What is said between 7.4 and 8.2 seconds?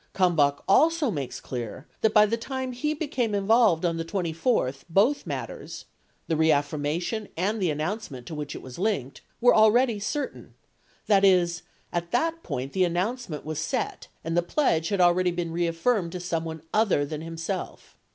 the announce